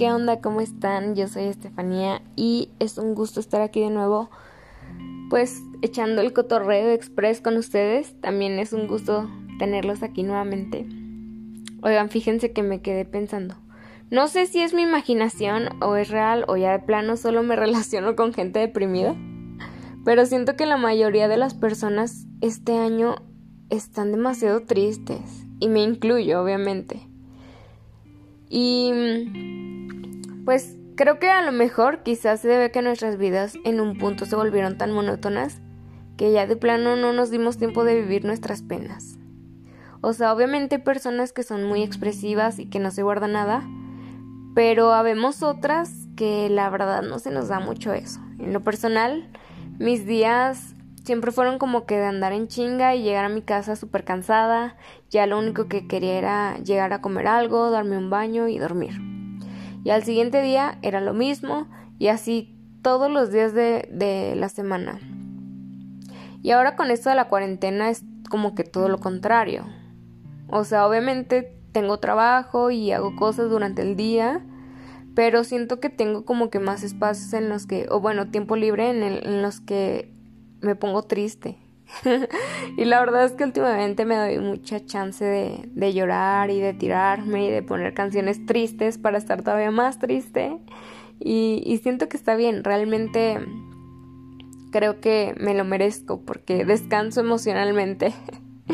¿qué 0.00 0.10
onda? 0.10 0.40
¿Cómo 0.40 0.62
están? 0.62 1.14
Yo 1.14 1.28
soy 1.28 1.44
Estefanía 1.44 2.22
y 2.34 2.70
es 2.78 2.96
un 2.96 3.14
gusto 3.14 3.38
estar 3.38 3.60
aquí 3.60 3.80
de 3.80 3.90
nuevo, 3.90 4.30
pues 5.28 5.60
echando 5.82 6.22
el 6.22 6.32
cotorreo 6.32 6.88
express 6.88 7.42
con 7.42 7.58
ustedes. 7.58 8.18
También 8.22 8.58
es 8.58 8.72
un 8.72 8.86
gusto 8.86 9.28
tenerlos 9.58 10.02
aquí 10.02 10.22
nuevamente. 10.22 10.86
Oigan, 11.82 12.08
fíjense 12.08 12.50
que 12.50 12.62
me 12.62 12.80
quedé 12.80 13.04
pensando. 13.04 13.56
No 14.10 14.26
sé 14.28 14.46
si 14.46 14.62
es 14.62 14.72
mi 14.72 14.80
imaginación 14.80 15.68
o 15.82 15.96
es 15.96 16.08
real 16.08 16.46
o 16.48 16.56
ya 16.56 16.72
de 16.72 16.78
plano 16.78 17.18
solo 17.18 17.42
me 17.42 17.54
relaciono 17.64 18.16
con 18.16 18.32
gente 18.32 18.58
deprimida, 18.58 19.14
pero 20.06 20.24
siento 20.24 20.56
que 20.56 20.64
la 20.64 20.78
mayoría 20.78 21.28
de 21.28 21.36
las 21.36 21.52
personas 21.52 22.24
este 22.40 22.72
año 22.72 23.16
están 23.68 24.12
demasiado 24.12 24.62
tristes 24.62 25.44
y 25.58 25.68
me 25.68 25.82
incluyo 25.82 26.42
obviamente. 26.42 27.06
Y 28.48 29.59
pues 30.44 30.76
creo 30.96 31.18
que 31.18 31.28
a 31.28 31.42
lo 31.42 31.52
mejor 31.52 32.02
quizás 32.02 32.40
se 32.40 32.48
debe 32.48 32.70
que 32.70 32.82
nuestras 32.82 33.16
vidas 33.16 33.56
en 33.64 33.80
un 33.80 33.98
punto 33.98 34.26
se 34.26 34.36
volvieron 34.36 34.78
tan 34.78 34.92
monótonas 34.92 35.60
que 36.16 36.32
ya 36.32 36.46
de 36.46 36.56
plano 36.56 36.96
no 36.96 37.12
nos 37.12 37.30
dimos 37.30 37.56
tiempo 37.56 37.84
de 37.84 37.94
vivir 37.94 38.24
nuestras 38.24 38.62
penas. 38.62 39.18
O 40.02 40.12
sea, 40.12 40.32
obviamente 40.32 40.76
hay 40.76 40.82
personas 40.82 41.32
que 41.32 41.42
son 41.42 41.64
muy 41.64 41.82
expresivas 41.82 42.58
y 42.58 42.66
que 42.66 42.78
no 42.78 42.90
se 42.90 43.02
guardan 43.02 43.32
nada, 43.32 43.66
pero 44.54 44.92
habemos 44.92 45.42
otras 45.42 46.08
que 46.16 46.48
la 46.50 46.68
verdad 46.68 47.02
no 47.02 47.18
se 47.18 47.30
nos 47.30 47.48
da 47.48 47.60
mucho 47.60 47.92
eso. 47.92 48.20
En 48.38 48.52
lo 48.52 48.60
personal, 48.62 49.30
mis 49.78 50.06
días 50.06 50.74
siempre 51.04 51.32
fueron 51.32 51.58
como 51.58 51.86
que 51.86 51.96
de 51.96 52.04
andar 52.04 52.32
en 52.32 52.48
chinga 52.48 52.94
y 52.94 53.02
llegar 53.02 53.24
a 53.24 53.30
mi 53.30 53.42
casa 53.42 53.76
súper 53.76 54.04
cansada. 54.04 54.76
Ya 55.10 55.26
lo 55.26 55.38
único 55.38 55.68
que 55.68 55.86
quería 55.86 56.18
era 56.18 56.58
llegar 56.58 56.92
a 56.92 57.00
comer 57.00 57.26
algo, 57.26 57.70
darme 57.70 57.96
un 57.96 58.10
baño 58.10 58.48
y 58.48 58.58
dormir. 58.58 59.19
Y 59.84 59.90
al 59.90 60.04
siguiente 60.04 60.42
día 60.42 60.78
era 60.82 61.00
lo 61.00 61.14
mismo 61.14 61.68
y 61.98 62.08
así 62.08 62.56
todos 62.82 63.10
los 63.10 63.32
días 63.32 63.54
de, 63.54 63.88
de 63.92 64.34
la 64.36 64.48
semana. 64.48 64.98
Y 66.42 66.52
ahora 66.52 66.76
con 66.76 66.90
esto 66.90 67.10
de 67.10 67.16
la 67.16 67.28
cuarentena 67.28 67.90
es 67.90 68.04
como 68.28 68.54
que 68.54 68.64
todo 68.64 68.88
lo 68.88 68.98
contrario. 68.98 69.66
O 70.48 70.64
sea, 70.64 70.86
obviamente 70.86 71.56
tengo 71.72 71.98
trabajo 71.98 72.70
y 72.70 72.92
hago 72.92 73.14
cosas 73.16 73.50
durante 73.50 73.82
el 73.82 73.96
día, 73.96 74.44
pero 75.14 75.44
siento 75.44 75.80
que 75.80 75.90
tengo 75.90 76.24
como 76.24 76.50
que 76.50 76.58
más 76.58 76.82
espacios 76.82 77.32
en 77.34 77.48
los 77.48 77.66
que, 77.66 77.86
o 77.90 78.00
bueno, 78.00 78.30
tiempo 78.30 78.56
libre 78.56 78.90
en, 78.90 79.02
en 79.02 79.42
los 79.42 79.60
que 79.60 80.12
me 80.60 80.74
pongo 80.76 81.02
triste. 81.02 81.58
y 82.76 82.84
la 82.84 83.00
verdad 83.00 83.24
es 83.24 83.32
que 83.32 83.44
últimamente 83.44 84.04
me 84.04 84.16
doy 84.16 84.38
mucha 84.38 84.84
chance 84.84 85.24
de, 85.24 85.92
llorar 85.92 86.50
y 86.50 86.60
de 86.60 86.72
tirarme 86.74 87.46
y 87.46 87.50
de 87.50 87.62
poner 87.62 87.94
canciones 87.94 88.44
tristes 88.46 88.98
para 88.98 89.18
estar 89.18 89.42
todavía 89.42 89.70
más 89.70 89.98
triste. 89.98 90.58
Y, 91.18 91.62
y 91.66 91.78
siento 91.78 92.08
que 92.08 92.16
está 92.16 92.34
bien, 92.34 92.64
realmente 92.64 93.38
creo 94.70 95.00
que 95.00 95.34
me 95.38 95.54
lo 95.54 95.64
merezco 95.64 96.20
porque 96.20 96.64
descanso 96.64 97.20
emocionalmente. 97.20 98.14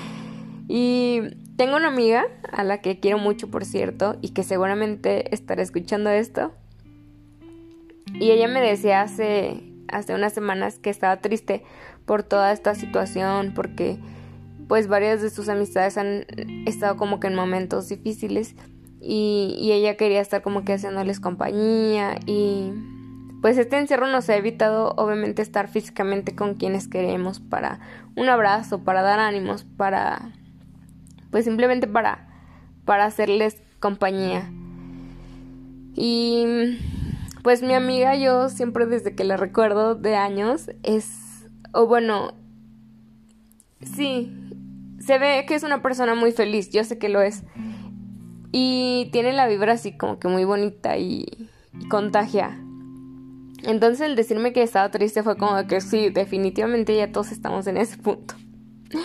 y 0.68 1.20
tengo 1.56 1.76
una 1.76 1.88
amiga 1.88 2.24
a 2.50 2.64
la 2.64 2.80
que 2.80 2.98
quiero 2.98 3.18
mucho, 3.18 3.50
por 3.50 3.64
cierto, 3.64 4.16
y 4.20 4.30
que 4.30 4.42
seguramente 4.42 5.34
estará 5.34 5.62
escuchando 5.62 6.10
esto. 6.10 6.52
Y 8.14 8.30
ella 8.30 8.48
me 8.48 8.60
decía 8.60 9.02
hace, 9.02 9.71
hace 9.88 10.14
unas 10.14 10.32
semanas 10.32 10.78
que 10.78 10.90
estaba 10.90 11.16
triste 11.18 11.62
por 12.04 12.22
toda 12.22 12.52
esta 12.52 12.74
situación, 12.74 13.52
porque 13.54 13.98
pues 14.68 14.88
varias 14.88 15.20
de 15.20 15.30
sus 15.30 15.48
amistades 15.48 15.98
han 15.98 16.24
estado 16.66 16.96
como 16.96 17.20
que 17.20 17.26
en 17.26 17.34
momentos 17.34 17.88
difíciles 17.88 18.54
y, 19.00 19.70
ella 19.72 19.96
quería 19.96 20.20
estar 20.20 20.42
como 20.42 20.64
que 20.64 20.74
haciéndoles 20.74 21.18
compañía 21.18 22.16
y 22.26 22.72
pues 23.40 23.58
este 23.58 23.76
encierro 23.76 24.06
nos 24.06 24.28
ha 24.28 24.36
evitado 24.36 24.94
obviamente 24.96 25.42
estar 25.42 25.68
físicamente 25.68 26.36
con 26.36 26.54
quienes 26.54 26.86
queremos 26.86 27.40
para 27.40 27.80
un 28.14 28.28
abrazo, 28.28 28.84
para 28.84 29.02
dar 29.02 29.18
ánimos, 29.18 29.64
para 29.64 30.30
pues 31.30 31.44
simplemente 31.44 31.88
para 31.88 32.28
para 32.84 33.04
hacerles 33.04 33.60
compañía. 33.80 34.50
Y 35.94 36.78
pues 37.42 37.62
mi 37.62 37.74
amiga 37.74 38.14
yo 38.14 38.48
siempre 38.48 38.86
desde 38.86 39.14
que 39.14 39.24
la 39.24 39.36
recuerdo 39.36 39.94
de 39.94 40.16
años 40.16 40.70
es 40.82 41.48
o 41.72 41.86
bueno 41.86 42.34
sí 43.80 44.32
se 45.02 45.18
ve 45.18 45.44
que 45.46 45.54
es 45.54 45.64
una 45.64 45.82
persona 45.82 46.14
muy 46.14 46.32
feliz, 46.32 46.70
yo 46.70 46.84
sé 46.84 46.98
que 46.98 47.08
lo 47.08 47.20
es. 47.20 47.42
Y 48.52 49.08
tiene 49.12 49.32
la 49.32 49.48
vibra 49.48 49.72
así 49.72 49.96
como 49.96 50.18
que 50.18 50.28
muy 50.28 50.44
bonita 50.44 50.96
y, 50.96 51.26
y 51.78 51.88
contagia. 51.88 52.58
Entonces 53.64 54.06
el 54.06 54.16
decirme 54.16 54.52
que 54.52 54.62
estaba 54.62 54.90
triste 54.90 55.22
fue 55.22 55.36
como 55.36 55.66
que 55.66 55.80
sí, 55.80 56.10
definitivamente 56.10 56.94
ya 56.94 57.10
todos 57.10 57.32
estamos 57.32 57.66
en 57.66 57.76
ese 57.76 57.98
punto. 57.98 58.34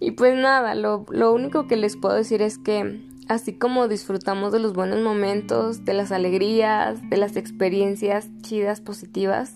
Y 0.00 0.10
pues 0.10 0.36
nada, 0.36 0.74
lo, 0.74 1.06
lo 1.08 1.32
único 1.32 1.66
que 1.66 1.76
les 1.76 1.96
puedo 1.96 2.14
decir 2.14 2.42
es 2.42 2.58
que 2.58 3.00
así 3.28 3.54
como 3.54 3.88
disfrutamos 3.88 4.52
de 4.52 4.58
los 4.58 4.72
buenos 4.72 5.00
momentos, 5.00 5.84
de 5.84 5.94
las 5.94 6.12
alegrías, 6.12 6.98
de 7.08 7.16
las 7.16 7.36
experiencias 7.36 8.28
chidas, 8.42 8.80
positivas, 8.80 9.54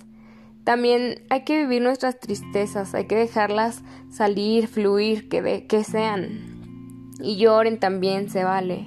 también 0.64 1.22
hay 1.30 1.44
que 1.44 1.58
vivir 1.60 1.82
nuestras 1.82 2.20
tristezas, 2.20 2.94
hay 2.94 3.06
que 3.06 3.16
dejarlas 3.16 3.82
salir, 4.10 4.68
fluir, 4.68 5.28
que, 5.28 5.40
de, 5.40 5.66
que 5.66 5.82
sean. 5.84 7.10
Y 7.20 7.36
lloren 7.36 7.80
también, 7.80 8.28
se 8.28 8.44
vale. 8.44 8.86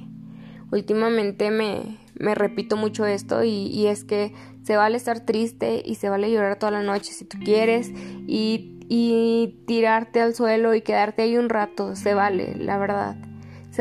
Últimamente 0.72 1.50
me, 1.50 1.98
me 2.14 2.36
repito 2.36 2.78
mucho 2.78 3.06
esto 3.06 3.44
y, 3.44 3.68
y, 3.68 3.88
es 3.88 4.04
que 4.04 4.34
se 4.64 4.78
vale 4.78 4.96
estar 4.98 5.22
triste 5.22 5.82
y 5.84 5.96
se 5.96 6.10
vale 6.10 6.32
llorar 6.32 6.60
toda 6.60 6.72
la 6.72 6.84
noche 6.84 7.14
si 7.14 7.26
tú 7.26 7.38
quieres 7.44 7.92
y 8.28 8.78
y 8.94 9.64
tirarte 9.68 10.20
al 10.20 10.36
suelo 10.36 10.76
y 10.76 10.82
quedarte 10.82 11.22
ahí 11.22 11.38
un 11.38 11.48
rato, 11.48 11.96
se 11.96 12.14
vale, 12.14 12.58
la 12.58 12.78
verdad. 12.78 13.16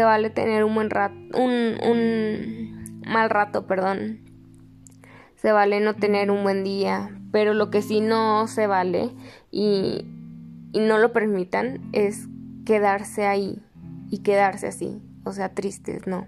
Se 0.00 0.04
vale 0.04 0.30
tener 0.30 0.64
un 0.64 0.74
buen 0.74 0.88
rato, 0.88 1.14
un, 1.34 1.76
un 1.86 3.02
mal 3.06 3.28
rato, 3.28 3.66
perdón. 3.66 4.20
Se 5.36 5.52
vale 5.52 5.78
no 5.80 5.92
tener 5.92 6.30
un 6.30 6.42
buen 6.42 6.64
día, 6.64 7.10
pero 7.32 7.52
lo 7.52 7.68
que 7.68 7.82
sí 7.82 8.00
no 8.00 8.46
se 8.46 8.66
vale 8.66 9.10
y, 9.50 10.06
y 10.72 10.80
no 10.80 10.96
lo 10.96 11.12
permitan 11.12 11.90
es 11.92 12.28
quedarse 12.64 13.26
ahí 13.26 13.62
y 14.08 14.20
quedarse 14.20 14.68
así, 14.68 15.02
o 15.24 15.34
sea, 15.34 15.50
tristes, 15.50 16.06
no. 16.06 16.26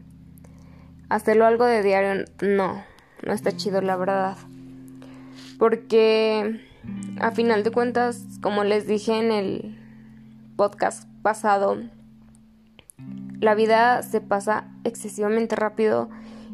Hacerlo 1.08 1.46
algo 1.46 1.64
de 1.64 1.82
diario, 1.82 2.26
no, 2.42 2.84
no 3.24 3.32
está 3.32 3.56
chido, 3.56 3.80
la 3.80 3.96
verdad. 3.96 4.36
Porque 5.58 6.60
a 7.20 7.30
final 7.30 7.62
de 7.62 7.70
cuentas, 7.70 8.22
como 8.42 8.64
les 8.64 8.86
dije 8.86 9.18
en 9.18 9.32
el 9.32 9.78
podcast 10.56 11.08
pasado, 11.22 11.78
la 13.42 13.56
vida 13.56 14.02
se 14.04 14.20
pasa 14.20 14.68
excesivamente 14.84 15.56
rápido 15.56 16.08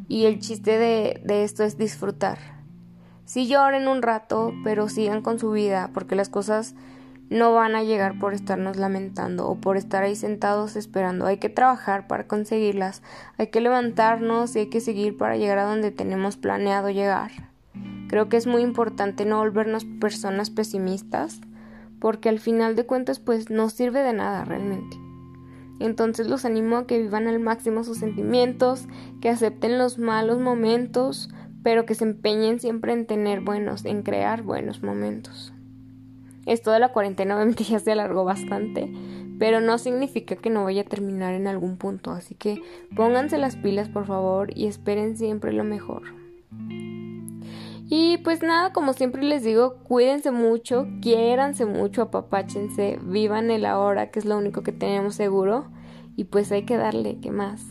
y 0.08 0.24
el 0.24 0.38
chiste 0.38 0.78
de, 0.78 1.44
esto 1.44 1.62
es 1.62 1.76
disfrutar. 1.76 2.38
Sí 3.26 3.46
lloren 3.46 3.88
un 3.88 4.00
rato, 4.00 4.54
pero 4.64 4.88
sigan 4.88 5.20
con 5.20 5.38
su 5.38 5.50
vida, 5.50 5.90
porque 5.92 6.16
las 6.16 6.30
cosas 6.30 6.74
no 7.28 7.52
van 7.52 7.76
a 7.76 7.82
llegar 7.82 8.18
por 8.18 8.32
estarnos 8.32 8.78
lamentando 8.78 9.46
o 9.46 9.56
por 9.56 9.76
estar 9.76 10.02
ahí 10.02 10.16
sentados 10.16 10.76
esperando. 10.76 11.26
Hay 11.26 11.36
que 11.36 11.50
trabajar 11.50 12.06
para 12.06 12.26
conseguirlas, 12.26 13.02
hay 13.36 13.48
que 13.48 13.60
levantarnos 13.60 14.56
y 14.56 14.60
hay 14.60 14.70
que 14.70 14.80
seguir 14.80 15.18
para 15.18 15.36
llegar 15.36 15.58
a 15.58 15.66
donde 15.66 15.90
tenemos 15.90 16.38
planeado 16.38 16.88
llegar. 16.88 17.30
Creo 18.08 18.30
que 18.30 18.38
es 18.38 18.46
muy 18.46 18.62
importante 18.62 19.26
no 19.26 19.40
volvernos 19.40 19.84
personas 19.84 20.48
pesimistas 20.48 21.42
porque 22.00 22.30
al 22.30 22.40
final 22.40 22.76
de 22.76 22.86
cuentas 22.86 23.18
pues 23.18 23.50
no 23.50 23.68
sirve 23.68 24.02
de 24.02 24.14
nada 24.14 24.46
realmente. 24.46 25.07
Entonces 25.80 26.28
los 26.28 26.44
animo 26.44 26.76
a 26.76 26.86
que 26.86 26.98
vivan 26.98 27.28
al 27.28 27.40
máximo 27.40 27.84
sus 27.84 27.98
sentimientos, 27.98 28.86
que 29.20 29.28
acepten 29.28 29.78
los 29.78 29.98
malos 29.98 30.38
momentos, 30.38 31.30
pero 31.62 31.86
que 31.86 31.94
se 31.94 32.04
empeñen 32.04 32.60
siempre 32.60 32.92
en 32.92 33.06
tener 33.06 33.40
buenos, 33.40 33.84
en 33.84 34.02
crear 34.02 34.42
buenos 34.42 34.82
momentos. 34.82 35.52
Esto 36.46 36.70
de 36.70 36.78
la 36.78 36.92
cuarentena 36.92 37.34
obviamente 37.36 37.64
ya 37.64 37.78
se 37.78 37.92
alargó 37.92 38.24
bastante, 38.24 38.90
pero 39.38 39.60
no 39.60 39.78
significa 39.78 40.36
que 40.36 40.50
no 40.50 40.64
vaya 40.64 40.82
a 40.82 40.86
terminar 40.86 41.34
en 41.34 41.46
algún 41.46 41.76
punto, 41.76 42.10
así 42.10 42.34
que 42.34 42.60
pónganse 42.96 43.38
las 43.38 43.56
pilas 43.56 43.88
por 43.88 44.06
favor 44.06 44.50
y 44.56 44.66
esperen 44.66 45.16
siempre 45.16 45.52
lo 45.52 45.64
mejor. 45.64 46.02
Y 47.90 48.18
pues 48.18 48.42
nada, 48.42 48.72
como 48.72 48.92
siempre 48.92 49.22
les 49.22 49.42
digo, 49.42 49.78
cuídense 49.82 50.30
mucho, 50.30 50.86
quiéranse 51.00 51.64
mucho, 51.64 52.02
apapáchense, 52.02 52.98
vivan 53.02 53.50
el 53.50 53.64
ahora, 53.64 54.10
que 54.10 54.18
es 54.18 54.26
lo 54.26 54.36
único 54.36 54.62
que 54.62 54.72
tenemos 54.72 55.14
seguro. 55.14 55.70
Y 56.14 56.24
pues 56.24 56.52
hay 56.52 56.64
que 56.64 56.76
darle, 56.76 57.18
¿qué 57.20 57.30
más? 57.30 57.62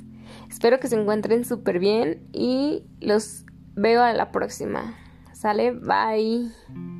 Espero 0.49 0.79
que 0.79 0.87
se 0.87 0.99
encuentren 0.99 1.45
súper 1.45 1.77
bien 1.79 2.27
y 2.33 2.83
los 2.99 3.45
veo 3.75 4.01
a 4.01 4.13
la 4.13 4.31
próxima. 4.31 4.95
Sale, 5.33 5.71
bye. 5.71 6.96